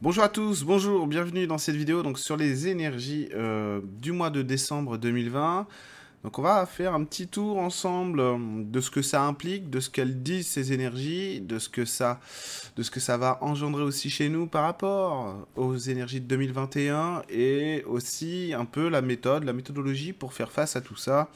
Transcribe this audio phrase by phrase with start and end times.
[0.00, 4.30] Bonjour à tous, bonjour, bienvenue dans cette vidéo donc sur les énergies euh, du mois
[4.30, 5.66] de décembre 2020.
[6.22, 9.80] Donc on va faire un petit tour ensemble euh, de ce que ça implique, de
[9.80, 12.20] ce qu'elles disent ces énergies, de ce que ça,
[12.76, 17.22] de ce que ça va engendrer aussi chez nous par rapport aux énergies de 2021
[17.28, 21.28] et aussi un peu la méthode, la méthodologie pour faire face à tout ça.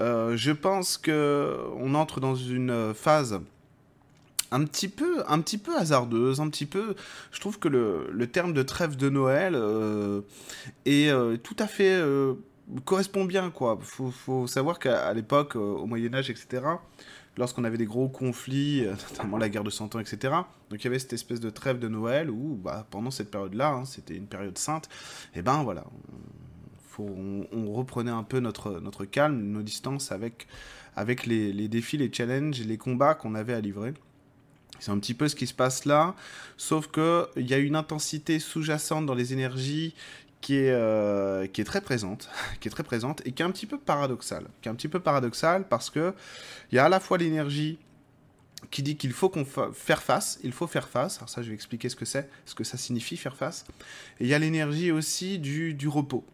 [0.00, 3.40] Euh, je pense que on entre dans une phase
[4.50, 6.94] un petit peu, un petit peu hasardeuse, un petit peu.
[7.32, 10.22] Je trouve que le, terme de trêve de Noël euh,
[10.84, 12.34] est euh, tout à fait euh,
[12.84, 13.78] correspond bien quoi.
[13.82, 16.62] Faut, faut savoir qu'à l'époque, au Moyen Âge, etc.
[17.36, 20.34] Lorsqu'on avait des gros conflits, notamment la guerre de Cent Ans, etc.
[20.70, 23.70] Donc il y avait cette espèce de trêve de Noël où, bah, pendant cette période-là,
[23.70, 24.88] hein, c'était une période sainte.
[25.36, 25.84] Et ben voilà,
[26.98, 30.46] on, reprenait un peu notre, calme, nos distances avec,
[31.26, 33.94] les, les défis, les challenges les combats qu'on avait à livrer.
[34.80, 36.14] C'est un petit peu ce qui se passe là,
[36.56, 39.94] sauf qu'il y a une intensité sous-jacente dans les énergies
[40.40, 43.50] qui est, euh, qui est très présente, qui est très présente et qui est un
[43.50, 44.46] petit peu paradoxale.
[44.62, 46.14] Qui est un petit peu parce que
[46.70, 47.78] il y a à la fois l'énergie
[48.70, 51.18] qui dit qu'il faut qu'on fa faire face, il faut faire face.
[51.18, 53.64] Alors ça, je vais expliquer ce que c'est, ce que ça signifie faire face.
[54.20, 56.24] Et il y a l'énergie aussi du, du repos.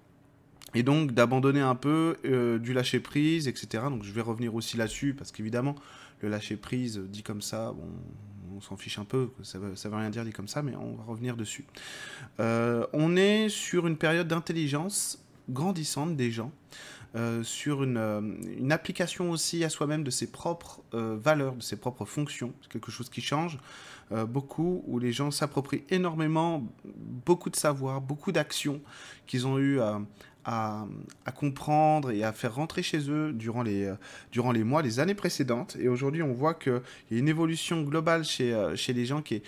[0.74, 3.84] Et donc d'abandonner un peu, euh, du lâcher prise, etc.
[3.90, 5.76] Donc je vais revenir aussi là-dessus parce qu'évidemment,
[6.20, 7.88] le lâcher prise dit comme ça, bon,
[8.56, 10.94] on s'en fiche un peu, ça ça veut rien dire dit comme ça, mais on
[10.94, 11.64] va revenir dessus.
[12.40, 16.52] Euh, on est sur une période d'intelligence grandissante des gens,
[17.16, 18.20] euh, sur une, euh,
[18.58, 22.90] une, application aussi à soi-même de ses propres valeurs, de ses propres fonctions, c'est quelque
[22.90, 23.58] chose qui change
[24.28, 28.80] beaucoup, où les gens s'approprient énormément beaucoup de savoir, beaucoup d'actions
[29.26, 29.80] qu'ils ont eu
[30.44, 30.86] à,
[31.34, 33.94] comprendre et à faire rentrer chez eux durant les, euh,
[34.32, 35.76] durant les mois, les années précédentes.
[35.80, 39.22] Et aujourd'hui, on voit qu'il y a une évolution globale chez, euh, chez les gens,
[39.22, 39.42] qui est,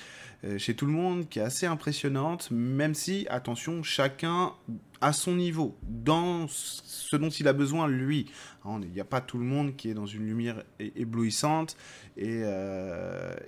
[0.44, 4.52] euh, chez tout le monde, qui est assez impressionnante, même si, attention, chacun
[5.00, 8.26] à son niveau, dans ce dont il a besoin, lui.
[8.64, 11.76] Il n'y a pas tout le monde qui est dans une lumière éblouissante,
[12.16, 12.42] et,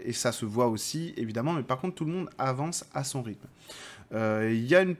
[0.04, 3.22] et ça se voit aussi, évidemment, mais par contre, tout le monde avance à son
[3.22, 3.48] rythme.
[4.12, 4.94] Il y a une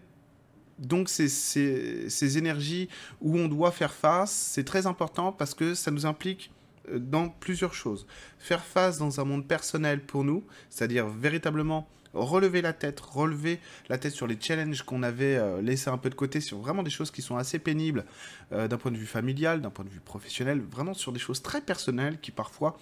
[0.79, 2.89] donc ces, ces, énergies
[3.21, 6.51] où on doit faire face, c'est très important parce que ça nous implique
[6.91, 8.07] euh, dans plusieurs choses.
[8.39, 13.99] Faire face dans un monde personnel pour nous, c'est-à-dire véritablement relever la tête, relever la
[13.99, 16.91] tête sur les challenges qu'on avait euh, laissés un peu de côté, sur vraiment des
[16.91, 18.05] choses qui sont assez pénibles
[18.53, 21.43] euh, d'un point de vue familial, d'un point de vue professionnel, vraiment sur des choses
[21.43, 22.79] très personnelles qui parfois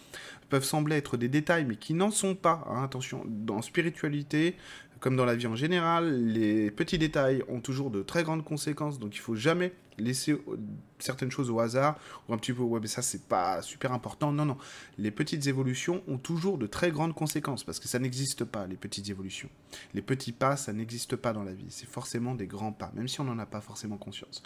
[0.49, 2.65] peuvent sembler être des détails, mais qui n'en sont pas.
[2.69, 4.57] Hein, attention, dans spiritualité,
[5.01, 8.99] comme dans la vie en général, les petits détails ont toujours de très grandes conséquences,
[8.99, 10.37] donc il faut jamais laisser
[10.99, 11.99] certaines choses au hasard,
[12.29, 14.33] ou un petit peu, ouais, mais ça c'est pas super important.
[14.33, 14.57] Non, non.
[14.99, 18.77] Les petites évolutions ont toujours de très grandes conséquences, parce que ça n'existe pas, les
[18.77, 19.49] petites évolutions.
[19.95, 21.67] Les petits pas, ça n'existe pas dans la vie.
[21.71, 24.43] C'est forcément des grands pas, même si on n'en a pas forcément conscience.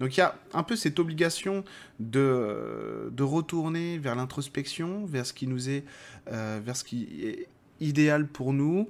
[0.00, 1.64] Donc il y a un peu cette obligation
[1.98, 5.84] de, de retourner vers l'introspection, vers ce qui nous est,
[6.28, 7.48] euh, vers ce qui est
[7.80, 8.88] idéal pour nous,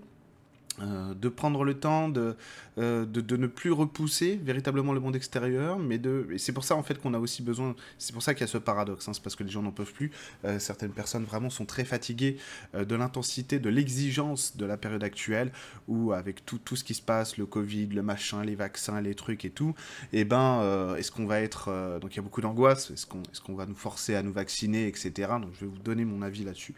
[0.78, 2.36] euh, de prendre le temps de,
[2.78, 6.28] euh, de, de, ne plus repousser véritablement le monde extérieur, mais de...
[6.30, 8.44] Et c'est pour ça en fait qu'on a aussi besoin, c'est pour ça qu'il y
[8.44, 10.10] a ce paradoxe, hein, c'est parce que les gens n'en peuvent plus,
[10.44, 12.38] euh, certaines personnes vraiment sont très fatiguées
[12.74, 15.52] de l'intensité, de l'exigence de la période actuelle,
[15.88, 19.14] où avec tout, tout ce qui se passe, le Covid, le machin, les vaccins, les
[19.14, 19.74] trucs et tout,
[20.12, 21.98] et eh ben est-ce qu'on va être...
[22.00, 24.86] Donc il y a beaucoup d'angoisse, est-ce qu'on est va nous forcer à nous vacciner,
[24.86, 25.32] etc.
[25.42, 26.74] Donc je vais vous donner mon avis là-dessus.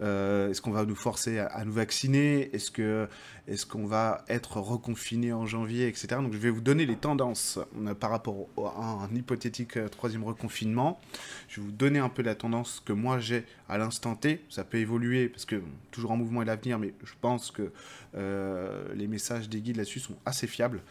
[0.00, 2.54] est-ce qu'on va nous forcer à nous vacciner?
[2.54, 3.08] Est-ce que
[3.48, 6.08] est-ce qu'on va être reconfiné en janvier, etc.
[6.22, 10.24] Donc je vais vous donner les tendances euh, par rapport à un hypothétique euh, troisième
[10.24, 11.00] reconfinement.
[11.48, 14.44] Je vais vous donner un peu la tendance que moi j'ai à l'instant T.
[14.48, 17.72] Ça peut évoluer parce que toujours en mouvement est l'avenir, mais je pense que
[18.14, 20.82] euh, les messages des guides là-dessus sont assez fiables.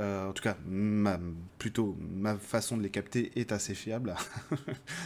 [0.00, 0.56] En tout cas,
[1.58, 4.14] plutôt ma façon de les capter est assez fiable.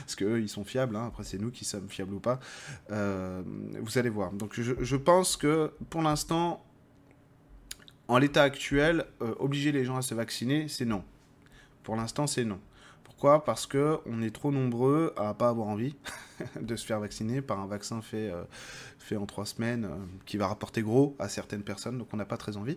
[0.01, 0.97] parce qu'eux, ils sont fiables.
[0.97, 1.07] Hein.
[1.07, 2.41] Après, c'est nous qui sommes fiables ou pas.
[2.91, 4.33] Vous allez voir.
[4.33, 6.63] Donc je pense que pour l'instant,
[8.13, 11.03] en l'état actuel, euh, obliger les gens à se vacciner, c'est non.
[11.83, 12.61] Pour l'instant, c'est non.
[13.05, 13.43] Pourquoi?
[13.43, 15.97] Parce que on est trop nombreux à pas avoir envie
[16.61, 18.45] de se faire vacciner par un vaccin fait, euh,
[19.03, 19.97] fait en trois semaines, euh,
[20.27, 22.77] qui va rapporter gros à certaines personnes, donc on n'a pas très envie.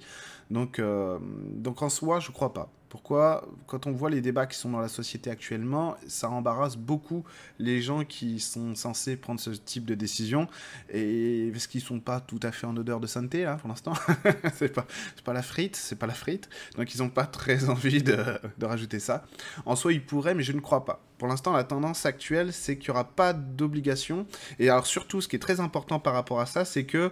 [0.50, 1.20] Donc, euh,
[1.54, 2.72] donc en soi, je crois pas.
[2.90, 3.46] Pourquoi?
[3.68, 7.26] Quand on voit les débats qui sont dans la société actuellement, ça embarrasse beaucoup
[7.60, 10.48] les gens qui sont censés prendre ce type de décision,
[10.90, 13.94] et parce qu'ils sont pas tout à fait en odeur de sainteté, là, pour l'instant.
[14.56, 14.86] c'est pas,
[15.26, 16.50] pas la frite, c'est pas la frite.
[16.78, 18.18] Donc ils n'ont pas très envie de,
[18.58, 19.26] de rajouter ça.
[19.66, 21.02] En soi, ils pourraient, mais je ne crois pas.
[21.18, 24.26] Pour l'instant, la tendance actuelle, c'est qu'il n'y aura pas d'obligation.
[24.60, 27.12] Et alors, surtout, ce qui est très important par rapport à ça, c'est que.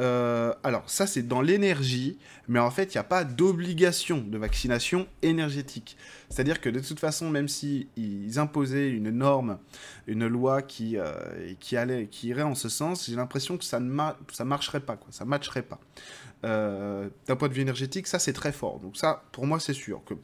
[0.00, 2.18] Euh, alors, ça, c'est dans l'énergie,
[2.48, 5.96] mais en fait, il n'y a pas d'obligation de vaccination énergétique.
[6.32, 9.58] C'est-à-dire que de toute façon, même s'ils ils imposaient une norme,
[10.06, 11.12] une loi qui, euh,
[11.60, 13.92] qui, allait, qui irait en ce sens, j'ai l'impression que ça ne
[14.32, 15.08] ça marcherait pas, quoi.
[15.10, 15.78] ça ne matcherait pas.
[16.44, 18.80] Euh, d'un point de vue énergétique, ça c'est très fort.
[18.80, 20.14] Donc ça, pour moi, c'est sûr que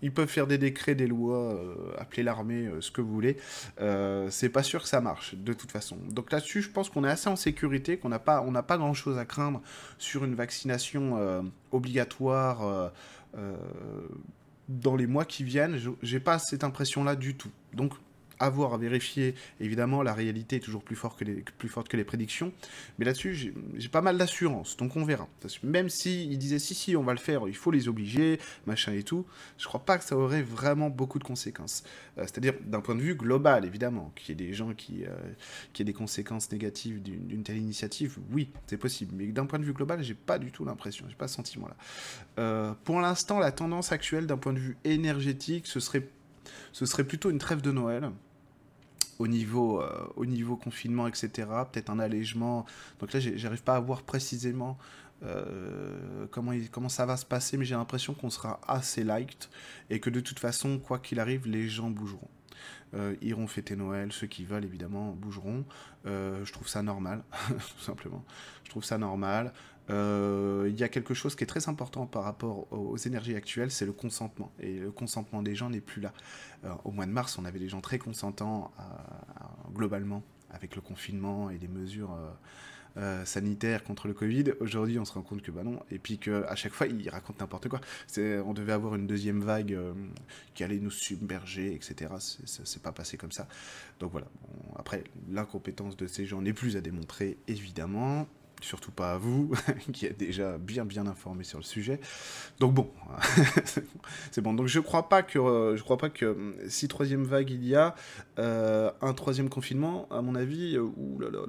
[0.00, 3.36] ils peuvent faire des décrets, des lois, euh, appeler l'armée, ce que vous voulez.
[4.30, 5.98] c'est pas sûr que ça marche de toute façon.
[6.08, 8.78] Donc là-dessus, je pense qu'on est assez en sécurité, qu'on n'a pas, on n'a pas
[8.78, 9.60] grand-chose à craindre
[9.98, 12.90] sur une vaccination obligatoire
[14.68, 15.78] dans les mois qui viennent.
[16.02, 17.50] J'ai pas cette impression-là du tout.
[17.74, 17.94] Donc
[18.38, 19.34] avoir à vérifier.
[19.60, 22.52] Évidemment, la réalité est toujours plus, que les, plus forte que les prédictions.
[22.98, 24.76] Mais là-dessus, j'ai pas mal d'assurance.
[24.76, 25.28] Donc on verra.
[25.62, 28.92] même s'ils si disaient si, si, on va le faire, il faut les obliger, machin
[28.92, 29.26] et tout,
[29.58, 31.82] je crois pas que ça aurait vraiment beaucoup de conséquences.
[32.18, 35.16] Euh, c'est-à-dire d'un point de vue global, évidemment, qu'il y ait des gens qui, euh,
[35.72, 39.14] qui aient des conséquences négatives d'une telle initiative, oui, c'est possible.
[39.16, 41.76] Mais d'un point de vue global, j'ai pas du tout l'impression, j'ai pas ce sentiment-là.
[42.38, 46.08] Euh, pour l'instant, la tendance actuelle d'un point de vue énergétique, ce serait,
[46.72, 48.10] ce serait plutôt une trêve de Noël
[49.18, 51.48] au niveau, euh, au niveau confinement, etc.
[51.70, 52.64] Peut-être un allègement.
[53.00, 54.78] Donc là, j'arrive pas à voir précisément
[55.24, 59.50] euh, comment, comment ça va se passer, mais j'ai l'impression qu'on sera assez light
[59.90, 62.28] et que de toute façon, quoi qu'il arrive, les gens bougeront.
[62.94, 65.64] Euh, iront fêter Noël, ceux qui veulent évidemment bougeront.
[66.04, 68.24] je trouve ça normal, tout simplement.
[68.64, 69.52] Je trouve ça normal.
[69.90, 73.70] Euh, il y a quelque chose qui est très important par rapport aux, énergies actuelles,
[73.70, 74.52] c'est le consentement.
[74.60, 76.12] Et le consentement des gens n'est plus là.
[76.64, 78.72] Euh, au mois de mars, on avait des gens très consentants
[79.74, 82.16] globalement avec le confinement et les mesures
[82.96, 84.52] euh, sanitaires contre le Covid.
[84.60, 87.44] Aujourd'hui, on se rend compte que bah non, et puis qu'à chaque fois, ils racontent
[87.44, 87.80] n'importe quoi.
[88.18, 89.78] On devait avoir une deuxième vague
[90.54, 92.10] qui allait nous submerger, etc.
[92.18, 93.46] C'est pas passé comme ça.
[94.00, 94.26] Donc voilà.
[94.76, 98.26] après, l'incompétence de ces gens n'est plus à démontrer, évidemment
[98.60, 99.52] surtout pas à vous,
[99.92, 102.00] qui êtes déjà bien bien informé sur le sujet.
[102.58, 102.90] Donc bon,
[104.30, 104.54] c'est bon.
[104.54, 107.64] Donc je crois pas que euh, je crois pas que euh, si troisième vague il
[107.64, 107.94] y a
[108.38, 110.88] euh, un troisième confinement, à mon avis, euh,
[111.20, 111.46] là, là,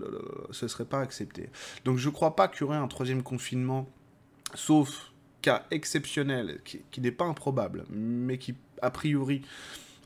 [0.51, 1.49] ce serait pas accepté.
[1.85, 3.89] Donc je crois pas qu'il y aurait un troisième confinement,
[4.53, 5.11] sauf
[5.41, 9.41] cas exceptionnel, qui, qui n'est pas improbable, mais qui a priori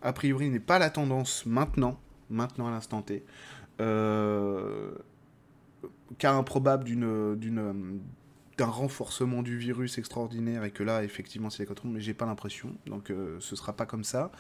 [0.04, 3.24] a priori n'est pas la tendance maintenant, maintenant à l'instant T.
[3.80, 4.92] Euh,
[6.18, 6.86] cas improbable
[8.58, 12.26] d'un renforcement du virus extraordinaire et que là effectivement c'est les contrôles mais j'ai pas
[12.26, 12.76] l'impression.
[12.86, 14.32] Donc euh, ce sera pas comme ça.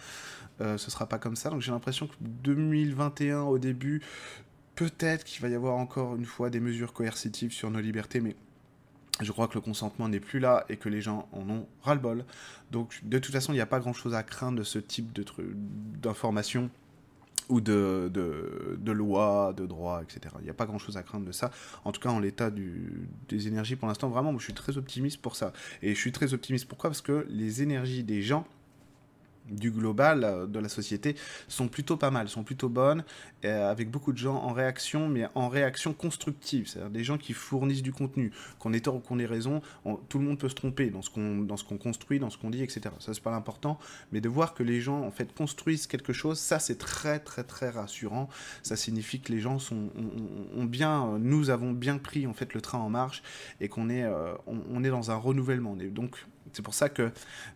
[0.61, 1.49] Euh, ce sera pas comme ça.
[1.49, 4.01] Donc j'ai l'impression que 2021 au début
[4.75, 8.35] peut-être qu'il va y avoir encore une fois des mesures coercitives sur nos libertés mais
[9.21, 12.25] je crois que le consentement n'est plus là et que les gens en ont ras-le-bol.
[12.71, 15.13] Donc, de toute façon, il n'y a pas grand-chose à craindre de ce type
[16.01, 16.71] d'informations
[17.49, 20.33] ou de, de, de loi, de droit, etc.
[20.39, 21.51] Il n'y a pas grand-chose à craindre de ça.
[21.83, 25.35] En tout cas, en l'état des énergies pour l'instant, vraiment, je suis très optimiste pour
[25.35, 25.53] ça.
[25.81, 26.89] Et je suis très optimiste pourquoi?
[26.89, 28.45] Parce que les énergies des gens
[29.49, 31.15] du global euh, de la société
[31.47, 33.03] sont plutôt pas mal, sont plutôt bonnes,
[33.45, 37.33] euh, avec beaucoup de gens en réaction, mais en réaction constructive, c'est-à-dire des gens qui
[37.33, 39.61] fournissent du contenu, qu'on ait tort ou qu'on ait raison,
[40.09, 42.81] tout le monde peut se tromper dans ce qu'on construit, dans ce qu'on dit, etc.
[42.99, 43.79] Ça c'est pas l'important,
[44.11, 47.43] mais de voir que les gens en fait construisent quelque chose, ça c'est très très
[47.43, 48.29] très rassurant.
[48.61, 49.89] Ça signifie que les gens sont
[50.55, 53.23] ont, bien, nous avons bien pris en fait le train en marche
[53.59, 55.75] et qu'on est euh, on, est dans un renouvellement.
[55.75, 57.11] donc c'est pour ça que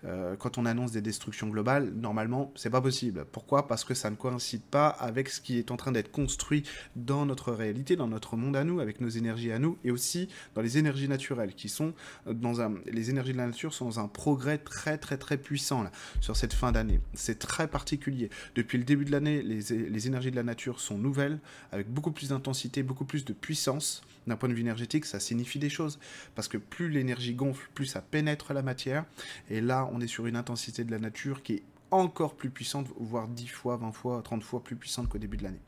[0.05, 3.25] euh, quand on annonce des destructions globales, normalement, c'est pas possible.
[3.31, 3.67] Pourquoi?
[3.67, 6.63] Parce que ça ne coïncide pas avec ce qui est en train d'être construit
[6.95, 10.29] dans notre réalité, dans notre monde à nous, avec nos énergies à nous, et aussi
[10.55, 11.93] dans les énergies naturelles, qui sont
[12.27, 15.37] euh, dans un, les énergies de la nature sont dans un progrès très très très
[15.37, 15.85] puissant
[16.21, 16.99] sur cette fin d'année.
[17.13, 18.29] C'est très particulier.
[18.55, 21.39] Depuis le début de l'année, les, les énergies de la nature sont nouvelles,
[21.71, 24.01] avec beaucoup plus d'intensité, beaucoup plus de puissance.
[24.27, 25.99] D'un point de vue énergétique, ça signifie des choses,
[26.35, 28.76] parce que plus l'énergie gonfle, plus ça pénètre la matière
[29.49, 32.87] et là, on est sur une intensité de la nature qui est encore plus puissante,
[32.99, 35.61] voire 10 fois, 20 fois, 30 fois plus puissante qu'au début de l'année.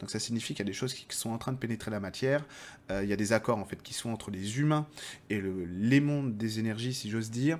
[0.00, 2.00] Donc ça signifie qu'il y a des choses qui sont en train de pénétrer la
[2.00, 2.44] matière.
[2.90, 4.86] Euh, il y a des accords en fait qui sont entre les humains
[5.30, 7.58] et le, les mondes des énergies, si j'ose dire.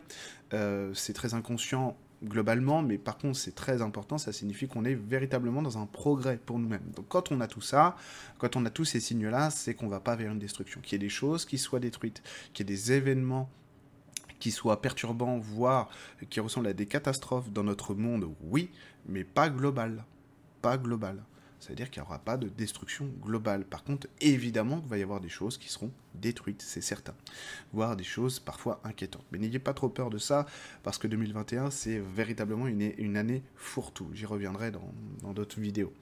[0.52, 4.94] Euh, c'est très inconscient globalement, mais par contre c'est très important, ça signifie qu'on est
[4.94, 6.90] véritablement dans un progrès pour nous-mêmes.
[6.94, 7.96] Donc quand on a tout ça,
[8.38, 10.96] quand on a tous ces signes-là, c'est qu'on va pas vers une destruction, qu'il y
[10.96, 12.22] ait des choses qui soient détruites,
[12.52, 13.50] qu'il y ait des événements
[14.38, 15.88] qui soit perturbant, voire
[16.30, 18.70] qui ressemble à des catastrophes dans notre monde, oui,
[19.06, 20.04] mais pas global.
[20.62, 21.22] Pas global.
[21.60, 23.64] Ça veut dire qu'il n'y aura pas de destruction globale.
[23.64, 27.14] Par contre, évidemment qu'il va y avoir des choses qui seront détruites, c'est certain.
[27.72, 29.24] Voire des choses parfois inquiétantes.
[29.32, 30.46] Mais n'ayez pas trop peur de ça,
[30.82, 34.08] parce que 2021, c'est véritablement une, une année fourre-tout.
[34.12, 35.92] J'y reviendrai dans d'autres vidéos.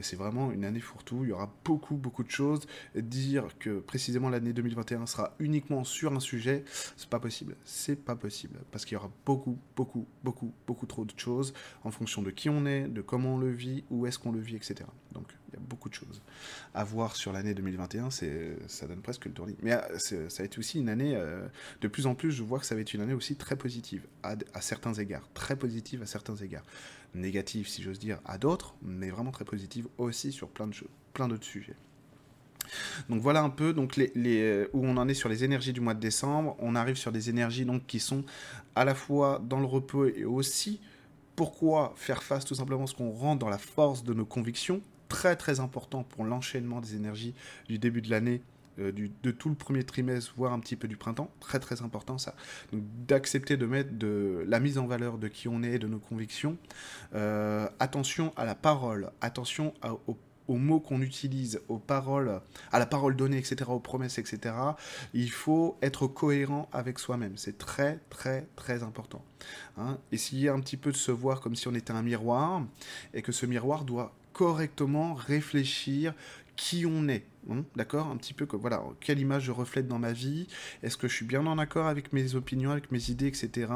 [0.00, 1.24] C'est vraiment une année fourre-tout.
[1.24, 2.66] Il y aura beaucoup, beaucoup de choses.
[2.94, 6.64] Dire que précisément l'année 2021 sera uniquement sur un sujet,
[6.96, 7.56] c'est pas possible.
[7.64, 8.58] C'est pas possible.
[8.70, 12.48] Parce qu'il y aura beaucoup, beaucoup, beaucoup, beaucoup trop de choses en fonction de qui
[12.50, 14.84] on est, de comment on le vit, où est-ce qu'on le vit, etc.
[15.12, 16.22] Donc il y a beaucoup de choses
[16.74, 19.56] à voir sur l'année 2021, ça donne presque le tournis.
[19.62, 21.46] Mais euh, ça va être aussi une année, euh,
[21.80, 24.06] de plus en plus, je vois que ça va être une année aussi très positive,
[24.22, 26.64] à, certains égards, très positive à certains égards.
[27.14, 31.76] Négative, si j'ose dire, à d'autres, mais vraiment très positive aussi sur plein d'autres sujets.
[33.08, 35.94] Donc voilà un peu donc euh, où on en est sur les énergies du mois
[35.94, 36.56] de décembre.
[36.58, 38.24] On arrive sur des énergies donc qui sont
[38.74, 40.80] à la fois dans le repos et aussi
[41.36, 44.80] pourquoi faire face tout simplement à ce qu'on rentre dans la force de nos convictions,
[45.12, 47.34] très très important pour l'enchaînement des énergies
[47.68, 48.40] du début de l'année,
[48.78, 48.90] euh,
[49.22, 52.34] de tout le premier trimestre, voire un petit peu du printemps, très très important ça.
[52.72, 56.56] D'accepter de mettre de la mise en valeur de qui on est, de nos convictions.
[57.14, 59.74] Euh, attention à la parole, attention
[60.06, 60.16] aux
[60.48, 62.40] aux mots qu'on utilise, aux paroles,
[62.72, 64.54] à la parole donnée, etc., aux promesses, etc.,
[65.14, 67.36] il faut être cohérent avec soi-même.
[67.36, 69.24] C'est très, très, très important.
[69.76, 69.98] Hein.
[70.10, 72.62] Essayer un petit peu de se voir comme si on était un miroir
[73.14, 76.14] et que ce miroir doit correctement réfléchir
[76.56, 77.24] qui on est.
[77.50, 80.46] Hein, d'accord Un petit peu comme, voilà, quelle image je reflète dans ma vie?
[80.82, 83.72] Est-ce que je suis bien en accord avec mes opinions, avec mes idées, etc.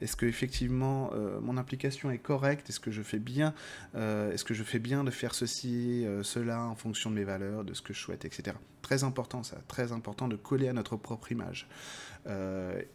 [0.00, 2.68] Est-ce que effectivement euh, mon implication est correcte?
[2.70, 3.54] Est-ce que je fais bien
[3.94, 7.24] euh, Est-ce que je fais bien de faire ceci, euh, cela en fonction de mes
[7.24, 8.56] valeurs, de ce que je souhaite, etc.
[8.82, 11.68] Très important ça, très important de coller à notre propre image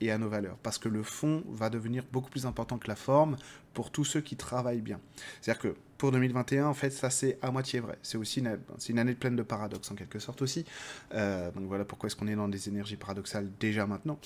[0.01, 2.95] et à nos valeurs, parce que le fond va devenir beaucoup plus important que la
[2.95, 3.35] forme
[3.75, 4.99] pour tous ceux qui travaillent bien.
[5.39, 7.99] C'est-à-dire que pour 2021, en fait, ça c'est à moitié vrai.
[8.01, 8.57] C'est aussi une,
[8.87, 10.65] une année pleine de paradoxes en quelque sorte aussi.
[11.13, 14.19] Euh, donc voilà pourquoi est-ce qu'on est dans des énergies paradoxales déjà maintenant.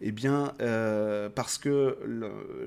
[0.00, 1.98] Eh bien, euh, parce que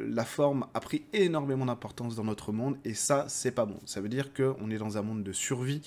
[0.07, 3.79] la forme a pris énormément d'importance dans notre monde, et ça, c'est pas bon.
[3.85, 5.81] Ça veut dire qu'on est dans un monde de survie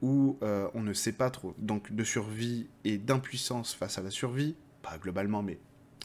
[0.00, 1.54] où euh, on ne sait pas trop.
[1.58, 5.58] Donc, de survie et d'impuissance face à la survie, pas globalement, mais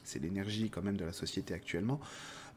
[0.04, 2.00] c'est l'énergie quand même de la société actuellement.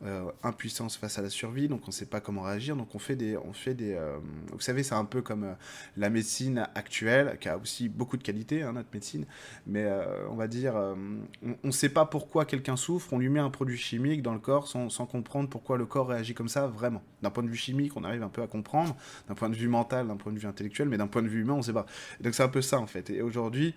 [0.03, 2.99] Euh, impuissance face à la survie, donc on ne sait pas comment réagir, donc on
[2.99, 4.17] fait des, on fait des, euh,
[4.51, 5.53] vous savez, c'est un peu comme euh,
[5.99, 9.27] la médecine actuelle, qui a aussi beaucoup de qualité, hein, notre médecine,
[9.67, 9.87] mais
[10.31, 13.77] on va dire, on ne sait pas pourquoi quelqu'un souffre, on lui met un produit
[13.77, 17.03] chimique dans le corps sans, sans comprendre pourquoi le corps réagit comme ça vraiment.
[17.21, 18.97] D'un point de vue chimique, on arrive un peu à comprendre,
[19.29, 21.43] d'un point de vue mental, d'un point de vue intellectuel, mais d'un point de vue
[21.43, 21.85] humain, on ne sait pas.
[22.21, 23.11] donc c'est un peu ça en fait.
[23.11, 23.75] Et aujourd'hui,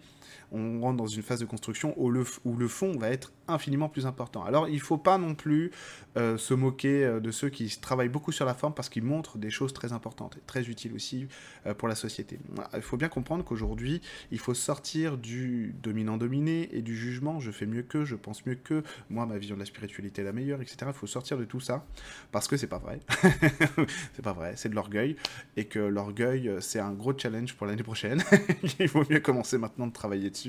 [0.53, 2.23] on rentre dans une phase de construction où le,
[2.67, 4.43] fond va être infiniment plus important.
[4.43, 5.71] Alors il ne faut pas non plus
[6.15, 9.37] euh, se moquer euh, de ceux qui travaillent beaucoup sur la forme parce qu'ils montrent
[9.37, 11.27] des choses très importantes et très utiles aussi
[11.65, 12.39] euh, pour la société.
[12.75, 17.65] Il faut bien comprendre qu'aujourd'hui, il faut sortir du dominant-dominé et du jugement, je fais
[17.65, 20.61] mieux que, je pense mieux que, moi ma vision de la spiritualité est la meilleure,
[20.61, 20.77] etc.
[20.87, 21.85] Il faut sortir de tout ça
[22.31, 22.99] parce que c'est pas vrai.
[24.13, 25.15] c'est pas vrai, c'est de l'orgueil
[25.57, 28.23] et que l'orgueil c'est un gros challenge pour l'année prochaine.
[28.79, 30.42] il vaut mieux commencer maintenant de travailler dessus,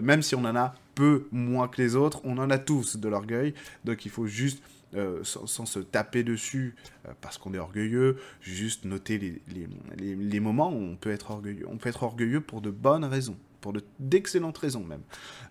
[0.00, 3.08] même si on en a peu moins que les autres, on en a tous de
[3.08, 3.54] l'orgueil,
[3.84, 4.62] donc il faut juste,
[4.94, 6.74] euh, sans, se taper dessus
[7.06, 11.66] euh, parce qu'on est orgueilleux, juste noter les, moments où on peut être orgueilleux.
[11.68, 15.02] On peut être orgueilleux pour de bonnes raisons, pour d'excellentes raisons même,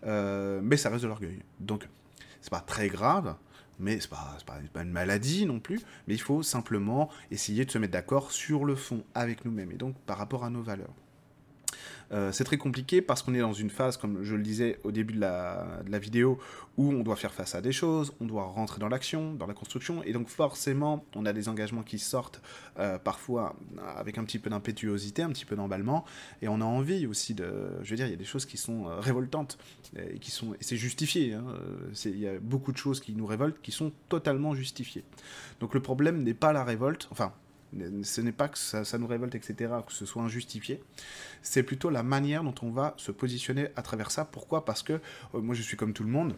[0.05, 1.39] euh, mais ça reste de l'orgueil.
[1.59, 1.87] Donc
[2.41, 3.35] c'est pas très grave,
[3.79, 4.37] mais c'est pas,
[4.73, 8.65] pas, une maladie non plus, mais il faut simplement essayer de se mettre d'accord sur
[8.65, 10.93] le fond avec nous-mêmes et donc par rapport à nos valeurs.
[12.11, 14.91] Euh, c'est très compliqué parce qu'on est dans une phase, comme je le disais au
[14.91, 16.39] début de la, vidéo,
[16.77, 19.53] où on doit faire face à des choses, on doit rentrer dans l'action, dans la
[19.53, 22.41] construction, et donc forcément, on a des engagements qui sortent
[22.79, 23.55] euh, parfois
[23.97, 26.05] avec un petit peu d'impétuosité, un petit peu d'emballement,
[26.41, 27.71] et on a envie aussi de...
[27.81, 29.57] Je veux dire, il y a des choses qui sont euh, révoltantes,
[29.97, 30.55] et qui sont...
[30.61, 31.45] C'est justifié, hein,
[32.05, 35.03] il y a beaucoup de choses qui nous révoltent qui sont totalement justifiées.
[35.59, 37.33] Donc le problème n'est pas la révolte, enfin,
[38.03, 40.81] ce n'est pas que ça, nous révolte, etc., que ce soit injustifié.
[41.41, 44.25] C'est plutôt la manière dont on va se positionner à travers ça.
[44.25, 44.65] Pourquoi?
[44.65, 46.33] Parce que euh, moi, je suis comme tout le monde.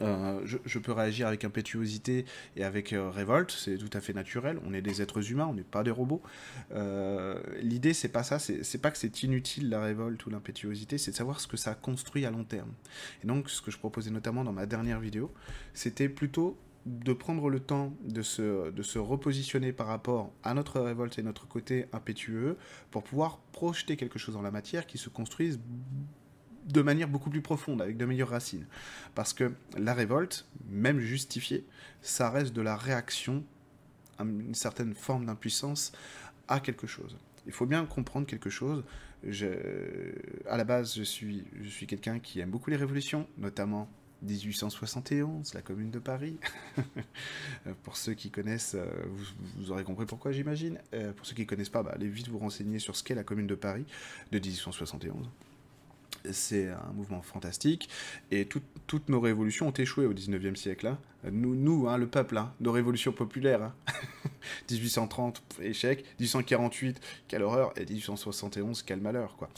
[0.00, 2.24] Euh, je, peux réagir avec impétuosité
[2.56, 4.58] et avec euh, révolte, c'est tout à fait naturel.
[4.64, 6.22] On est des êtres humains, on n'est pas des robots.
[7.60, 11.16] L'idée, c'est pas ça, c'est pas que c'est inutile la révolte ou l'impétuosité, c'est de
[11.16, 12.72] savoir ce que ça construit à long terme.
[13.22, 15.30] Et donc, ce que je proposais notamment dans ma dernière vidéo,
[15.74, 16.56] c'était plutôt
[16.86, 21.22] de prendre le temps de se, de se repositionner par rapport à notre révolte et
[21.22, 22.56] notre côté impétueux
[22.90, 25.60] pour pouvoir projeter quelque chose dans la matière qui se construise
[26.66, 28.66] de manière beaucoup plus profonde, avec de meilleures racines.
[29.14, 31.64] Parce que la révolte, même justifiée,
[32.02, 33.44] ça reste de la réaction
[34.20, 35.92] une certaine forme d'impuissance
[36.48, 37.16] à quelque chose.
[37.46, 38.84] Il faut bien comprendre quelque chose.
[40.46, 43.88] À la base, je suis, je suis quelqu'un qui aime beaucoup les révolutions, notamment
[44.22, 46.36] 1871, la Commune de Paris.
[47.82, 48.86] pour ceux qui connaissent, euh,
[49.56, 50.78] vous, aurez compris pourquoi, j'imagine.
[50.94, 53.14] Euh, pour ceux qui ne connaissent pas, bah, allez vite vous renseigner sur ce qu'est
[53.14, 53.84] la Commune de Paris
[54.30, 55.28] de 1871
[56.30, 57.88] c'est un mouvement fantastique.
[58.30, 58.48] Et
[58.86, 60.86] toutes nos révolutions ont échoué au 19e siècle.
[60.86, 60.98] Hein.
[61.30, 63.72] Nous, nous hein, le peuple, hein, nos révolutions populaires.
[64.70, 66.04] 1830, échec.
[66.18, 67.72] 1848, quelle horreur.
[67.76, 69.48] Et 1871, quel malheur, quoi.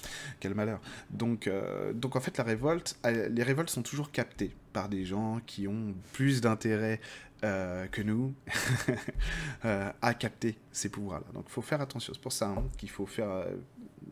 [0.41, 0.81] Quel malheur.
[1.11, 5.69] Donc, euh, en fait, la révolte, les révoltes sont toujours captées par des gens qui
[5.69, 7.01] ont plus d'intérêt
[7.45, 8.35] euh, que nous
[9.67, 11.27] euh, à capter ces pouvoirs-là.
[11.35, 12.15] Donc il faut faire attention.
[12.15, 13.47] C'est pour ça qu'il faut faire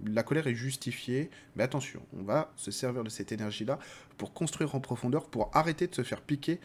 [0.06, 3.78] la colère est justifiée, mais attention, on va se servir de cette énergie-là
[4.18, 6.60] pour construire en profondeur, pour arrêter de se faire piquer,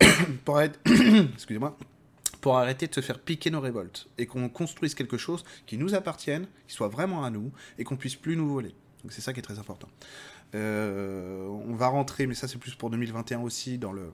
[0.44, 0.60] pour
[1.34, 1.76] excusez-moi,
[2.40, 6.46] pour arrêter de faire piquer nos révoltes et qu'on construise quelque chose qui nous appartienne,
[6.66, 8.74] qui soit vraiment à nous et qu'on puisse plus nous voler.
[9.02, 9.88] Donc c'est ça qui est très important.
[10.54, 14.12] Euh, on va rentrer, mais ça c'est plus pour 2021 aussi, dans le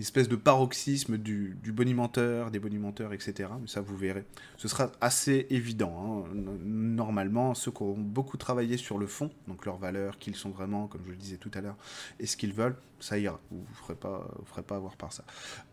[0.00, 3.48] espèce de paroxysme du, bonimenteur, des bonimenteurs, etc.
[3.60, 4.24] Mais ça, vous verrez.
[4.56, 6.24] Ce sera assez évident.
[6.26, 6.34] Hein.
[6.62, 10.86] Normalement, ceux qui ont beaucoup travaillé sur le fond, donc leurs valeurs, qu'ils sont vraiment,
[10.86, 11.76] comme je le disais tout à l'heure,
[12.18, 13.40] et ce qu'ils veulent, ça ira.
[13.50, 15.24] Vous ne ferez pas, vous ferez pas avoir par ça.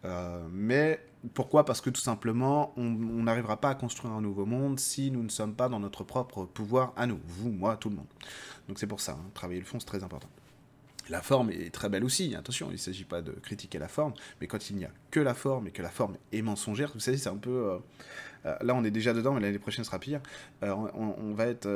[0.05, 0.99] Euh, mais
[1.33, 1.65] pourquoi?
[1.65, 2.89] Parce que tout simplement, on
[3.23, 6.45] n'arrivera pas à construire un nouveau monde si nous ne sommes pas dans notre propre
[6.45, 7.19] pouvoir à nous.
[7.25, 8.07] Vous, moi, tout le monde.
[8.67, 9.29] Donc c'est pour ça, hein.
[9.33, 10.29] travailler le fond, c'est très important.
[11.09, 14.13] La forme est très belle aussi, attention, il ne s'agit pas de critiquer la forme,
[14.41, 16.99] mais quand il n'y a que la forme et que la forme est mensongère, vous
[16.99, 17.49] savez, c'est un peu...
[17.49, 17.77] Euh,
[18.45, 20.21] euh, là, on est déjà dedans, mais l'année prochaine sera pire.
[20.63, 21.69] Euh, on, va être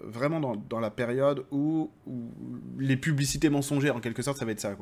[0.00, 1.90] vraiment dans, la période où,
[2.78, 4.74] les publicités mensongères, en quelque sorte, ça va être ça.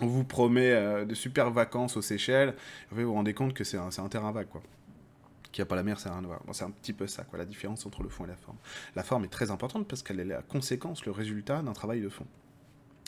[0.00, 2.54] On vous promet de super vacances aux Seychelles,
[2.90, 4.62] vous vous rendez compte que c'est un, terrain vague, quoi
[5.52, 6.40] qui a pas la mer, c'est voir.
[6.50, 8.56] c'est un petit peu ça, quoi, la différence entre le fond et la forme.
[8.96, 12.08] La forme est très importante parce qu'elle est la conséquence, le résultat d'un travail de
[12.08, 12.26] fond.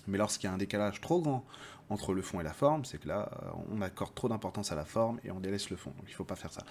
[0.06, 1.44] Mais lorsqu'il y a un décalage trop grand
[1.88, 4.74] entre le fond et la forme, c'est que là, euh, on accorde trop d'importance à
[4.74, 5.90] la forme et on délaisse le fond.
[5.90, 6.64] Donc il ne faut pas faire ça.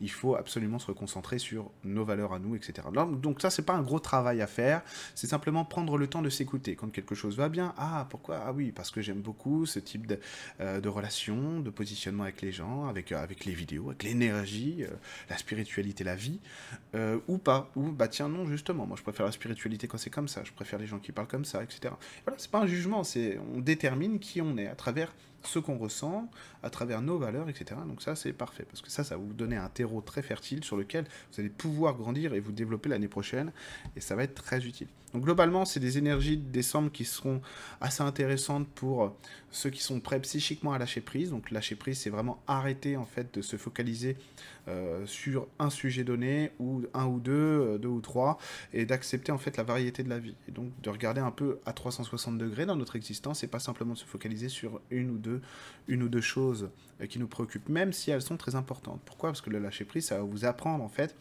[0.00, 2.88] Il faut absolument se reconcentrer sur nos valeurs à nous, etc.
[3.20, 4.82] Donc ça, c'est pas un gros travail à faire,
[5.14, 6.76] c'est simplement prendre le temps de s'écouter.
[6.76, 8.42] Quand quelque chose va bien, ah pourquoi?
[8.46, 10.18] Ah oui, parce que j'aime beaucoup ce type de,
[10.60, 14.84] euh, de relation, de positionnement avec les gens, avec, euh, avec les vidéos, avec l'énergie,
[15.28, 16.40] la spiritualité, la vie,
[17.28, 17.70] ou pas.
[17.76, 20.52] Ou bah tiens, non, justement, moi je préfère la spiritualité quand c'est comme ça, je
[20.52, 21.94] préfère les gens qui parlent comme ça, etc.
[22.24, 25.14] Voilà, c'est pas un jugement, c'est on détermine qui on est à travers
[25.44, 26.30] ce qu'on ressent,
[26.62, 27.80] à travers nos valeurs, etc.
[27.86, 30.64] Donc ça, c'est parfait, parce que ça, ça va vous donner un terreau très fertile
[30.64, 33.52] sur lequel vous allez pouvoir grandir et vous développer l'année prochaine,
[33.96, 34.88] et ça va être très utile.
[35.12, 37.42] Donc globalement, c'est des énergies de décembre qui seront
[37.80, 39.14] assez intéressantes pour
[39.50, 41.30] ceux qui sont prêts psychiquement à lâcher prise.
[41.30, 44.16] Donc lâcher prise, c'est vraiment arrêter en fait de se focaliser
[44.68, 48.38] euh, sur un sujet donné, ou un ou deux, euh, deux ou trois,
[48.72, 50.36] et d'accepter en fait la variété de la vie.
[50.48, 53.94] Et donc de regarder un peu à 360 degrés dans notre existence, et pas simplement
[53.94, 55.31] de se focaliser sur une ou deux,
[55.88, 59.00] une ou deux choses euh, qui nous préoccupent, même si elles sont très importantes.
[59.04, 59.30] Pourquoi?
[59.30, 61.14] Parce que le lâcher prise, ça va vous apprendre en fait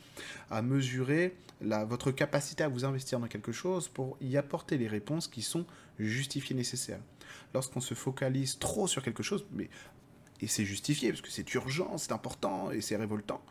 [0.49, 5.27] à mesurer votre capacité à vous investir dans quelque chose pour y apporter les réponses
[5.27, 5.65] qui sont
[5.99, 6.99] justifiées nécessaires.
[7.53, 9.69] Lorsqu'on se focalise trop sur quelque chose, mais
[10.41, 13.43] et c'est justifié parce que c'est urgent, c'est important et c'est révoltant,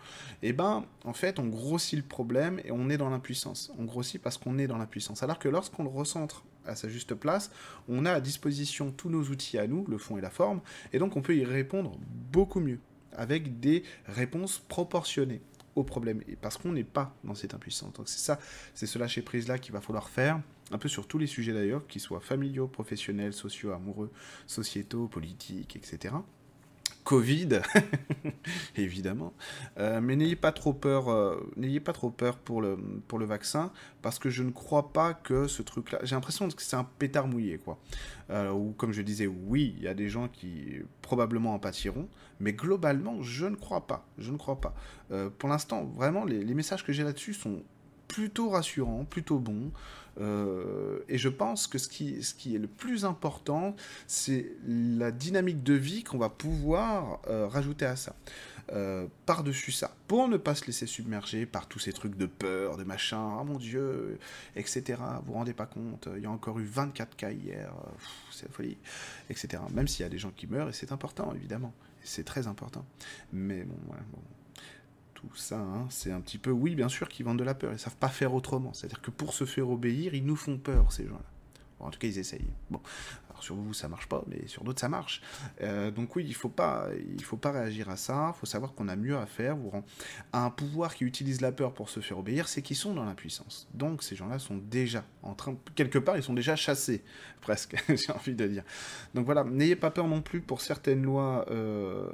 [0.42, 3.72] et eh ben en fait on grossit le problème et on est dans l'impuissance.
[3.79, 5.22] On grossit parce qu'on est dans l'impuissance.
[5.22, 7.50] Alors que lorsqu'on le recentre à sa juste place,
[7.88, 10.61] on a à disposition tous nos outils à nous, le fond et la forme,
[10.92, 11.98] et donc on peut y répondre
[12.33, 12.81] beaucoup mieux,
[13.12, 15.42] avec des réponses proportionnées
[15.76, 17.92] au problème, et parce qu'on n'est pas dans cette impuissance.
[17.94, 18.38] Donc c'est ça,
[18.74, 20.40] c'est ce lâcher prise là qu'il va falloir faire,
[20.72, 24.11] un peu sur tous les sujets d'ailleurs, qu'ils soient familiaux, professionnels, sociaux, amoureux,
[24.46, 26.14] sociétaux, politiques, etc.
[27.11, 27.62] Covid,
[28.77, 29.35] évidemment.
[29.79, 33.25] Euh, mais n'ayez pas trop peur, euh, n'ayez pas trop peur pour le, pour le
[33.25, 35.99] vaccin, parce que je ne crois pas que ce truc-là.
[36.05, 37.81] J'ai l'impression que c'est un pétard mouillé, quoi.
[38.31, 42.09] Euh, ou comme je disais, oui, il y a des gens qui probablement en pâtiront,
[42.38, 44.07] mais globalement, je ne crois pas.
[44.16, 44.73] Je ne crois pas.
[45.38, 47.64] pour l'instant, vraiment, les, les messages que j'ai là-dessus sont
[48.07, 49.73] plutôt rassurants, plutôt bons.
[50.20, 53.75] Euh, et je pense que ce qui, ce qui est le plus important,
[54.07, 58.14] c'est la dynamique de vie qu'on va pouvoir euh, rajouter à ça.
[58.73, 62.77] Euh, par-dessus ça, pour ne pas se laisser submerger par tous ces trucs de peur,
[62.77, 64.18] de machin, ah mon dieu,
[64.55, 65.01] etc.
[65.23, 67.75] Vous vous rendez pas compte, il y a encore eu 24 cas hier,
[68.31, 68.79] c'est la folie,
[69.29, 69.61] etc.
[69.73, 71.73] Même s'il y a des gens qui meurent, et c'est important, évidemment,
[72.05, 72.85] c'est très important.
[73.33, 74.20] Mais bon, voilà, bon
[75.29, 77.73] tout ça, hein, c'est un petit peu, oui, bien sûr, qu'ils vendent de la peur.
[77.73, 78.73] Ils savent pas faire autrement.
[78.73, 81.21] C'est-à-dire que pour se faire obéir, ils nous font peur, ces gens-là.
[81.81, 82.51] en tout cas, ils essayent.
[82.71, 82.81] Bon,
[83.42, 85.22] sur vous, ça marche pas, mais sur d'autres, ça marche.
[85.62, 88.33] Euh, donc oui, il faut pas, il faut pas réagir à ça.
[88.35, 89.57] Il faut savoir qu'on a mieux à faire.
[89.57, 89.70] Vous
[90.33, 93.68] un pouvoir qui utilise la peur pour se faire obéir, c'est qu'ils sont dans l'impuissance.
[93.74, 97.03] Donc ces gens-là sont déjà en train, quelque part, ils sont déjà chassés,
[97.40, 98.64] presque, j'ai envie de dire.
[99.14, 102.11] Donc voilà, n'ayez pas peur non plus pour certaines lois euh,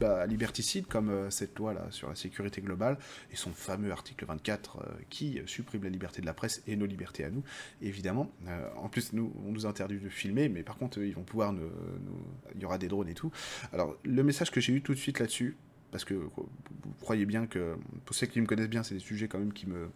[0.00, 2.98] bah, liberticides, comme euh, cette loi là sur la sécurité globale
[3.32, 4.78] et son fameux article 24
[5.10, 7.42] qui supprime la liberté de la presse et nos libertés à nous,
[7.82, 8.30] évidemment.
[8.76, 11.54] en plus, nous, on nous interdit de filmer, mais par contre, ils vont pouvoir
[12.54, 13.30] Il y aura des drones et tout.
[13.72, 15.56] Alors, le message que j'ai eu tout de suite là-dessus,
[15.90, 16.48] parce que vous
[17.00, 19.66] croyez bien que, pour ceux qui me connaissent bien, c'est des sujets quand même qui
[19.66, 19.90] me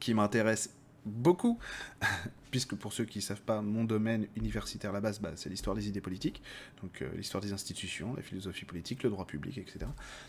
[0.00, 1.58] qui m'intéressent beaucoup,
[2.50, 5.76] puisque pour ceux qui ne savent pas, mon domaine universitaire à la base, c'est l'histoire
[5.76, 6.42] des idées politiques,
[6.82, 9.86] donc euh, l'histoire des institutions, la philosophie politique, le droit public, etc.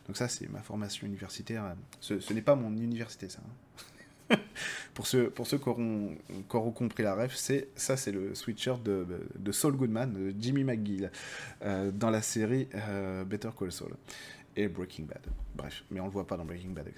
[0.07, 1.75] Donc ça, c'est ma formation universitaire.
[1.99, 3.41] Ce, n'est pas mon université, ça.
[3.45, 3.83] Hein.
[4.93, 9.05] pour ceux, pour ceux qui auront, compris la ref, c'est ça, c'est le sweatshirt de,
[9.37, 11.11] de, Saul Goodman, de Jimmy McGill,
[11.63, 13.93] euh, dans la série euh, Better Call Saul
[14.55, 15.21] et Breaking Bad.
[15.55, 16.95] Bref, mais on le voit pas dans Breaking Bad avec.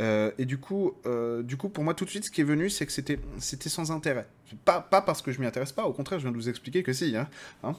[0.00, 0.94] Euh, et du coup,
[1.42, 3.68] du coup, pour moi, tout de suite, ce qui est venu, c'est que c'était, c'était
[3.68, 4.26] sans intérêt.
[4.64, 6.82] Pas, pas parce que je m'y intéresse pas, au contraire, je viens de vous expliquer
[6.82, 7.16] que si.
[7.16, 7.28] Hein,
[7.62, 7.76] hein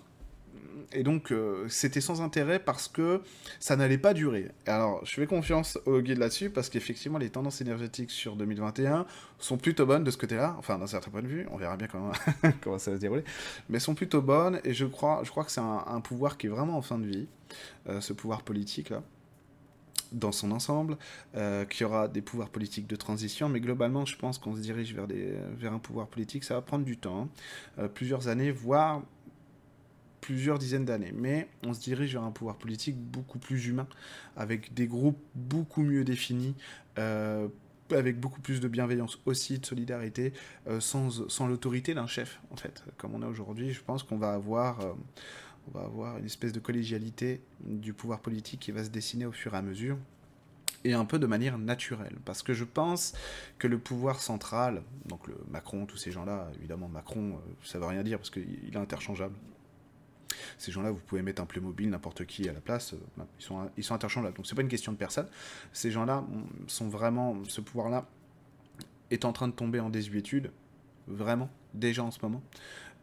[0.93, 3.21] et donc, euh, c'était sans intérêt parce que
[3.60, 4.49] ça n'allait pas durer.
[4.65, 9.06] Alors, je fais confiance au guide là-dessus parce qu'effectivement, les tendances énergétiques sur 2021
[9.39, 10.56] sont plutôt bonnes de ce côté-là.
[10.60, 11.88] Enfin, d'un certain point de vue, on verra bien
[12.62, 13.23] comment, ça va se dérouler.
[13.69, 16.49] Mais sont plutôt bonnes et je crois, je crois que c'est un, pouvoir qui est
[16.49, 17.27] vraiment en fin de vie,
[17.88, 19.01] euh, ce pouvoir politique-là
[20.12, 20.97] dans son ensemble,
[21.36, 24.60] euh, qu'il y aura des pouvoirs politiques de transition, mais globalement, je pense qu'on se
[24.60, 26.43] dirige vers, des, vers un pouvoir politique.
[26.43, 27.30] Ça va prendre du temps,
[27.77, 27.88] hein.
[27.88, 29.04] plusieurs années, voire
[30.22, 31.12] plusieurs dizaines d'années.
[31.14, 33.88] Mais on se dirige vers un pouvoir politique beaucoup plus humain,
[34.38, 36.56] avec des groupes beaucoup mieux définis,
[36.98, 37.48] euh,
[37.90, 40.32] avec beaucoup plus de bienveillance aussi, de solidarité,
[40.68, 42.84] euh, sans, sans l'autorité d'un chef, en fait.
[42.98, 44.80] Comme on a aujourd'hui, je pense qu'on va avoir...
[44.82, 44.94] Euh,
[45.68, 49.32] on va avoir une espèce de collégialité du pouvoir politique qui va se dessiner au
[49.32, 49.96] fur et à mesure
[50.84, 52.18] et un peu de manière naturelle.
[52.26, 53.14] Parce que je pense
[53.60, 58.04] que le pouvoir central, donc Macron, tous ces gens-là, évidemment Macron, ça ne veut rien
[58.04, 59.36] dire parce qu'il est interchangeable.
[60.58, 63.69] Ces gens-là, vous pouvez mettre un Playmobil, n'importe qui à la place, euh, ils sont,
[63.77, 64.36] ils sont interchangeables.
[64.36, 65.27] Donc c'est pas une question de personne.
[65.73, 66.23] Ces gens-là
[66.67, 68.06] sont vraiment, ce pouvoir-là
[69.10, 70.51] est en train de tomber en désuétude,
[71.08, 72.41] vraiment, déjà en ce moment.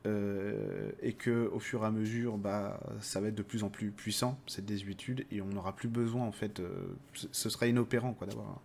[0.06, 3.68] Euh, et que au fur et à mesure, bah, ça va être de plus en
[3.68, 6.70] plus puissant cette désuétude et on n'aura plus besoin en fait, euh,
[7.12, 8.60] ce sera inopérant quoi d'avoir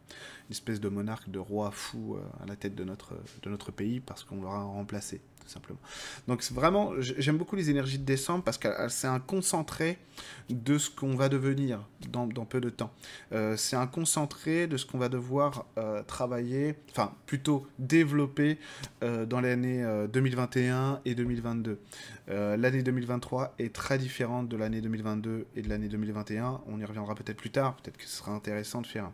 [0.47, 3.99] une espèce de monarque, de roi fou à la tête de notre de notre pays
[3.99, 5.79] parce qu'on l'aura remplacé simplement.
[6.27, 9.97] Donc vraiment, j'aime beaucoup les énergies de décembre parce que c'est un concentré
[10.49, 12.91] de ce qu'on va devenir dans, peu de temps.
[13.31, 18.57] Euh, c'est un concentré de ce qu'on va devoir euh, travailler, enfin plutôt développer
[19.03, 21.22] euh, dans l'année 2021 et 2022.
[22.27, 26.61] L'année 2023 est très différente de l'année 2022 et de l'année 2021.
[26.67, 27.75] On y reviendra peut-être plus tard.
[27.77, 29.09] Peut-être que ce sera intéressant de faire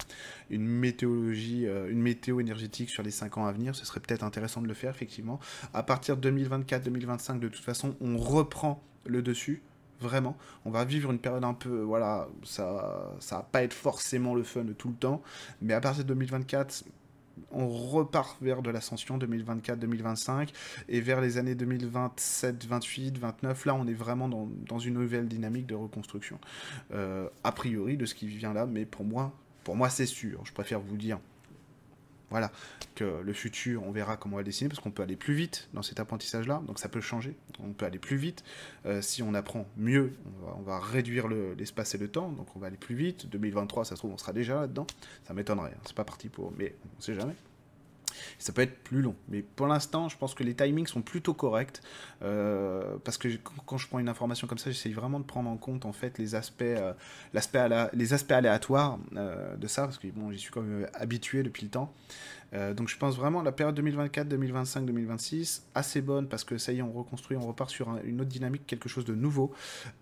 [0.49, 3.75] une météorologie, une météo énergétique sur les 5 ans à venir.
[3.75, 5.39] Ce serait peut-être intéressant de le faire effectivement.
[5.73, 9.61] À partir 2024-2025, de toute façon, on reprend le dessus.
[10.01, 14.33] Vraiment, on va vivre une période un peu, voilà, ça, ça va pas être forcément
[14.33, 15.21] le fun de tout le temps,
[15.61, 16.85] mais à partir de 2024,
[17.52, 20.49] on repart vers de l'ascension 2024-2025
[20.88, 23.65] et vers les années 2027, 28, 29.
[23.65, 26.39] Là, on est vraiment dans, une nouvelle dynamique de reconstruction.
[26.93, 30.41] Euh, a priori, de ce qui vient là, mais pour moi, pour moi, c'est sûr.
[30.45, 31.19] Je préfère vous dire
[32.29, 32.51] voilà,
[32.95, 35.69] que le futur, on verra comment on va dessiner, parce qu'on peut aller plus vite
[35.73, 37.35] dans cet apprentissage-là, donc ça peut changer.
[37.59, 38.43] On peut aller plus vite.
[38.85, 40.13] Euh, si on apprend mieux,
[40.57, 43.27] on va, réduire l'espace et le temps, donc on va aller plus vite.
[43.29, 44.87] 2023, ça se trouve, on sera déjà là-dedans.
[45.27, 45.81] Ça m'étonnerait, hein.
[45.85, 46.53] c'est pas parti pour...
[46.57, 47.35] Mais on sait jamais.
[48.38, 49.15] Ça peut être plus long.
[49.27, 51.82] Mais pour l'instant, je pense que les timings sont plutôt corrects.
[52.21, 53.29] Euh, parce que
[53.65, 56.17] quand je prends une information comme ça, j'essaye vraiment de prendre en compte en fait
[56.17, 56.93] les aspects, euh,
[57.34, 59.84] l'aspect les aspects aléatoires euh, de ça.
[59.84, 61.93] Parce que bon, j'y suis quand même habitué depuis le temps.
[62.75, 66.79] donc je pense vraiment la période 2024, 2025, 2026 assez bonne parce que ça y
[66.79, 69.53] est, on reconstruit, on repart sur une autre dynamique, quelque chose de nouveau,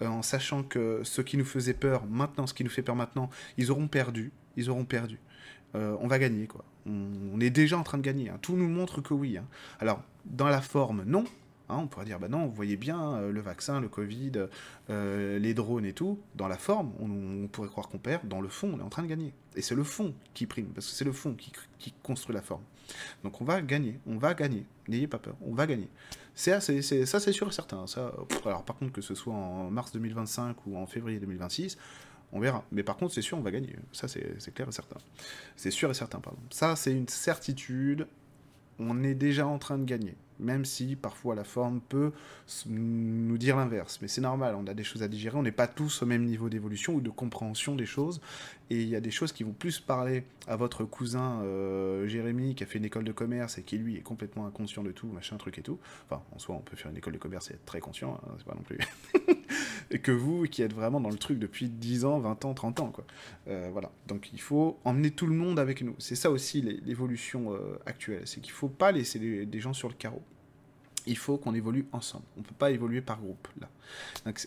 [0.01, 3.29] en sachant que ce qui nous faisait peur maintenant, ce qui nous fait peur maintenant,
[3.57, 5.19] ils auront perdu, ils auront perdu.
[5.73, 8.29] On va gagner quoi on, est déjà en train de gagner.
[8.29, 8.39] Hein.
[8.41, 9.37] Tout nous montre que oui.
[9.37, 9.45] Hein.
[9.79, 11.25] Alors, dans la forme, non.
[11.69, 14.31] Hein, on pourrait dire, bah non, vous voyez bien euh, le vaccin, le Covid,
[14.89, 16.17] euh, les drones et tout.
[16.35, 18.25] Dans la forme, on, pourrait croire qu'on perd.
[18.27, 19.33] Dans le fond, on est en train de gagner.
[19.55, 22.63] Et c'est le fond qui prime, parce que c'est le fond qui, construit la forme.
[23.25, 24.65] Donc on va gagner, on va gagner.
[24.87, 25.89] N'ayez pas peur, on va gagner.
[26.35, 27.85] C'est, ça, c'est sûr et certain.
[27.85, 28.13] Ça,
[28.45, 31.77] alors par contre, que ce soit en mars 2025 ou en février 2026,
[32.31, 32.63] on verra.
[32.71, 33.75] Mais par contre, c'est sûr, on va gagner.
[33.91, 34.97] Ça, c'est clair et certain.
[35.55, 36.39] C'est sûr et certain, pardon.
[36.49, 38.07] Ça, c'est une certitude.
[38.79, 40.15] On est déjà en train de gagner.
[40.39, 42.11] Même si parfois la forme peut
[42.67, 43.99] nous dire l'inverse.
[44.01, 46.23] Mais c'est normal, on a des choses à digérer, on n'est pas tous au même
[46.23, 48.21] niveau d'évolution ou de compréhension des choses,
[48.69, 52.55] et il y a des choses qui vont plus parler à votre cousin euh, Jérémy
[52.55, 55.07] qui a fait une école de commerce et qui lui est complètement inconscient de tout,
[55.07, 55.79] machin, truc et tout.
[56.05, 58.31] Enfin, en soi, on peut faire une école de commerce et être très conscient, hein,
[58.37, 58.79] c'est pas non plus.
[59.91, 62.79] et que vous qui êtes vraiment dans le truc depuis 10 ans, 20 ans, 30
[62.81, 63.05] ans, quoi.
[63.47, 63.91] Euh, voilà.
[64.07, 65.95] Donc il faut emmener tout le monde avec nous.
[65.97, 69.95] C'est ça aussi l'évolution euh, actuelle, c'est qu'il faut pas laisser des gens sur le
[69.95, 70.21] carreau
[71.07, 72.25] il faut qu'on évolue ensemble.
[72.35, 73.69] On ne peut pas évoluer par groupe là.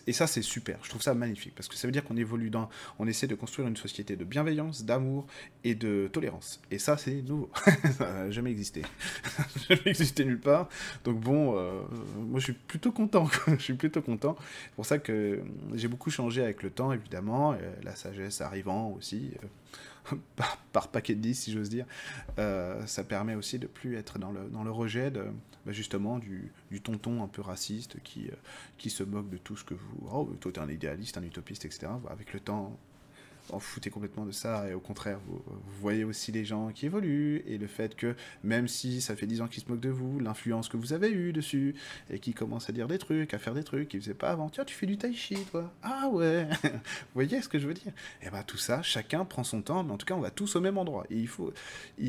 [0.07, 0.79] et ça c'est super.
[0.83, 2.69] Je trouve ça magnifique parce que ça veut dire qu'on évolue dans,
[2.99, 5.27] on essaie de construire une société de bienveillance, d'amour
[5.63, 6.61] et de tolérance.
[6.71, 7.49] Et ça c'est nouveau.
[7.97, 8.83] ça n'a jamais existé.
[9.69, 10.69] jamais existé nulle part.
[11.03, 11.81] Donc bon, euh,
[12.17, 13.27] moi je suis plutôt content.
[13.47, 14.35] je suis plutôt content.
[14.39, 15.41] C'est pour ça que
[15.73, 19.31] j'ai beaucoup changé avec le temps évidemment, la sagesse arrivant aussi.
[19.43, 19.47] Euh,
[20.71, 21.85] par, paquet de 10, si j'ose dire,
[22.39, 26.51] euh, ça permet aussi de plus être dans le, dans le rejet bah, justement du,
[26.71, 28.35] du, tonton un peu raciste qui, euh,
[28.77, 30.09] qui se moque de tout ce que vous...
[30.11, 31.87] Oh, toi, t'es un idéaliste, un utopiste, etc.
[32.09, 32.77] Avec le temps,
[33.51, 35.41] en foutez complètement de ça et au contraire, vous,
[35.79, 39.41] voyez aussi les gens qui évoluent et le fait que même si ça fait 10
[39.41, 41.75] ans qu'ils se moquent de vous, l'influence que vous avez eue dessus
[42.09, 44.49] et qui commencent à dire des trucs, à faire des trucs qu'ils faisaient pas avant.
[44.49, 45.71] Tiens, tu fais du tai chi, toi.
[45.83, 46.47] Ah ouais.
[46.63, 46.79] vous
[47.13, 47.93] voyez ce que je veux dire?
[48.21, 50.21] Et eh bah ben, tout ça, chacun prend son temps, mais en tout cas, on
[50.21, 51.05] va tous au même endroit.
[51.09, 51.53] Et il faut,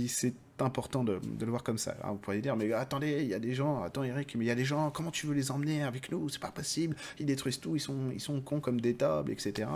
[0.07, 1.97] c'est important de, le voir comme ça.
[2.05, 4.51] vous pourriez dire, mais attendez, il y a des gens, attends Eric, mais il y
[4.51, 6.29] a des gens, comment tu veux les emmener avec nous?
[6.29, 9.69] C'est pas possible, ils détruisent tout, ils sont, ils sont cons comme des tables, etc.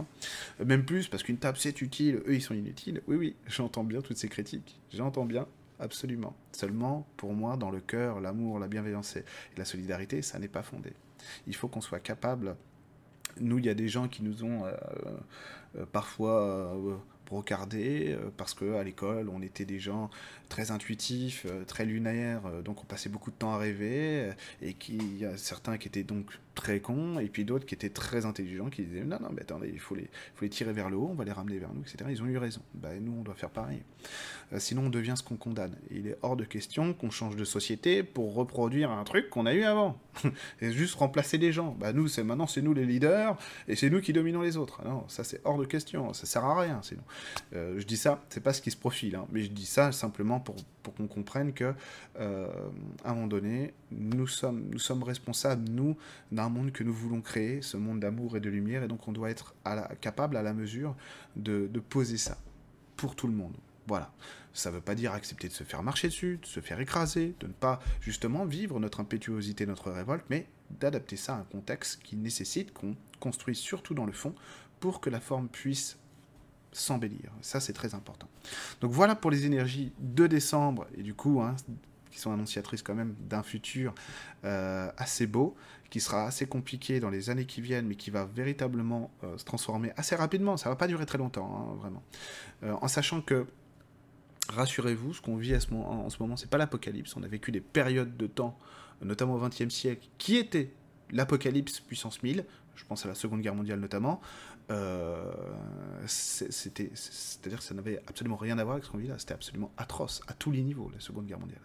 [0.65, 3.03] Même plus, parce qu'une table c'est utile, eux ils sont inutiles.
[3.07, 5.47] Oui, oui, j'entends bien toutes ces critiques, j'entends bien,
[5.79, 6.35] absolument.
[6.53, 9.25] Seulement, pour moi, dans le cœur, l'amour, la bienveillance et
[9.57, 10.93] la solidarité, ça n'est pas fondé.
[11.47, 12.57] Il faut qu'on soit capable
[13.41, 14.73] nous, il y a des gens qui nous ont euh,
[15.77, 20.11] euh, parfois euh, brocardés euh, parce que à l'école on était des gens
[20.49, 24.31] très intuitifs, très lunaires, donc on passait beaucoup de temps à rêver
[24.63, 26.27] et qu'il y a certains qui étaient donc
[26.57, 29.71] très cons et puis d'autres qui étaient très intelligents qui disaient non non mais attendez
[29.73, 31.83] il faut les, faut les tirer vers le haut, on va les ramener vers nous
[31.83, 31.99] etc.
[32.11, 32.63] Ils ont eu raison.
[32.75, 33.83] Ben, nous on doit faire pareil.
[34.59, 35.77] sinon on devient ce qu'on condamne.
[35.91, 39.55] il est hors de question qu'on change de société pour reproduire un truc qu'on a
[39.55, 40.01] eu avant
[40.61, 41.77] et juste remplacer les gens.
[41.79, 43.37] Bah nous c'est maintenant c'est nous les leaders
[43.69, 44.83] et c'est nous qui dominons les autres.
[44.85, 47.03] Non ça c'est hors de question, ça sert à rien sinon.
[47.55, 49.93] Euh, je dis ça, c'est pas ce qui se profile, hein, mais je dis ça
[49.93, 51.75] simplement pour, pour qu'on comprenne que
[52.21, 52.47] euh,
[53.05, 54.71] à un moment donné, nous sommes,
[55.03, 55.97] responsables, nous,
[56.31, 59.13] d'un monde que nous voulons créer, ce monde d'amour et de lumière, et donc on
[59.13, 59.57] doit être
[60.01, 60.95] capable, à la mesure,
[61.35, 62.39] de, de poser ça
[62.97, 63.57] pour tout le monde.
[63.89, 64.13] Voilà.
[64.53, 67.35] Ça ne veut pas dire accepter de se faire marcher dessus, de se faire écraser,
[67.41, 72.01] de ne pas justement vivre notre impétuosité, notre révolte, mais d'adapter ça à un contexte
[72.05, 74.35] qui nécessite qu'on construise surtout dans le fond
[74.79, 75.99] pour que la forme puisse
[76.77, 77.31] s'embellir.
[77.41, 78.29] Ça, c'est très important.
[78.81, 81.57] Donc voilà pour les énergies de décembre, et du coup, hein,
[82.11, 83.95] qui sont annonciatrices quand même d'un futur
[84.45, 85.55] euh, assez beau,
[85.91, 89.45] qui sera assez compliqué dans les années qui viennent, mais qui va véritablement euh, se
[89.45, 90.57] transformer assez rapidement.
[90.57, 92.03] Ça va pas durer très longtemps, hein, vraiment.
[92.63, 93.47] Euh, en sachant que
[94.49, 97.17] rassurez-vous, ce qu'on vit à ce moment, en ce moment, c'est pas l'apocalypse.
[97.17, 98.59] On a vécu des périodes de temps,
[99.03, 100.73] notamment au XXe siècle, qui étaient
[101.11, 102.45] l'apocalypse puissance 1000
[102.77, 104.21] je pense à la Seconde Guerre mondiale notamment,
[104.71, 105.33] euh,
[106.07, 109.35] c'était, c'est-à-dire que ça n'avait absolument rien à voir avec ce qu'on vit là, c'était
[109.35, 111.63] absolument atroce à tous les niveaux, la Seconde Guerre mondiale.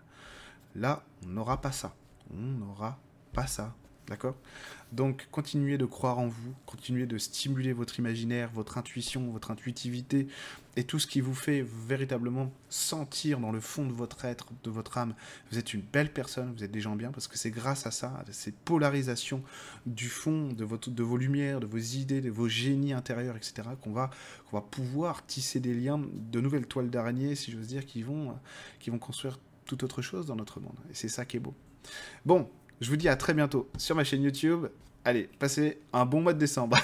[0.76, 1.93] Là, on n'aura pas ça.
[2.34, 2.97] On n'aura
[3.34, 3.76] pas ça.
[4.08, 4.36] D'accord?
[4.92, 10.28] Donc, continuez de croire en vous, continuez de stimuler votre imaginaire, votre intuition, votre intuitivité,
[10.76, 14.70] et tout ce qui vous fait véritablement sentir dans le fond de votre être, de
[14.70, 15.14] votre âme,
[15.50, 17.92] vous êtes une belle personne, vous êtes des gens bien, parce que c'est grâce à
[17.92, 19.44] ça, à ces polarisations
[19.86, 23.94] du fond de, de vos lumières, de vos idées, de vos génies intérieurs, etc., qu'on
[23.94, 24.10] va,
[24.52, 28.36] va pouvoir tisser des liens, de nouvelles toiles d'araignée, si j'ose dire, qui vont,
[28.80, 30.76] qui vont construire tout autre chose dans notre monde.
[30.90, 31.54] Et c'est ça qui est beau.
[32.26, 32.50] Bon,
[32.82, 34.65] je vous dis à très bientôt sur ma chaîne YouTube.
[35.06, 36.78] Allez, passez un bon mois de décembre.